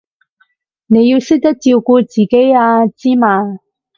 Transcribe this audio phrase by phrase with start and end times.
[0.87, 3.59] 你要識得照顧自己啊，知嘛？